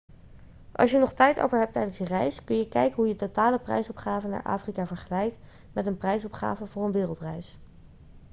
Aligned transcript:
als 0.71 0.91
je 0.91 0.97
nog 0.97 1.13
tijd 1.13 1.39
over 1.39 1.59
hebt 1.59 1.73
tijdens 1.73 1.97
je 1.97 2.03
reis 2.05 2.43
kun 2.43 2.55
je 2.57 2.67
kijken 2.69 2.95
hoe 2.95 3.07
je 3.07 3.15
totale 3.15 3.59
prijsopgave 3.59 4.27
naar 4.27 4.43
afrika 4.43 4.85
vergelijkt 4.87 5.41
met 5.73 5.85
een 5.87 5.97
prijsopgave 5.97 6.65
voor 6.67 6.85
een 6.85 6.91
wereldreis 6.91 7.57